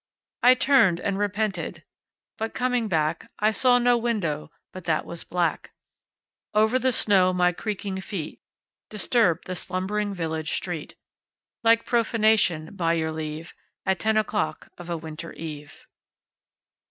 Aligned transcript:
I 0.41 0.55
turned 0.55 0.99
and 0.99 1.19
repented, 1.19 1.83
but 2.39 2.55
coming 2.55 2.87
back 2.87 3.29
I 3.37 3.51
saw 3.51 3.77
no 3.77 3.99
window 3.99 4.49
but 4.73 4.85
that 4.85 5.05
was 5.05 5.23
black. 5.23 5.73
Over 6.55 6.79
the 6.79 6.91
snow 6.91 7.33
my 7.33 7.51
creaking 7.51 8.01
feet 8.01 8.41
Disturbed 8.89 9.45
the 9.45 9.53
slumbering 9.55 10.15
village 10.15 10.53
street 10.53 10.95
Like 11.63 11.85
profanation, 11.85 12.75
by 12.75 12.93
your 12.93 13.11
leave, 13.11 13.53
At 13.85 13.99
ten 13.99 14.17
o'clock 14.17 14.69
of 14.75 14.89
a 14.89 14.97
winter 14.97 15.33
eve. 15.33 15.85